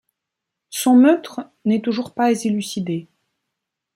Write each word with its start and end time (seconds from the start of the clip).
Son 0.71 0.95
meurtre 0.95 1.51
n'est 1.63 1.83
toujours 1.83 2.15
pas 2.15 2.31
élucidé. 2.31 3.07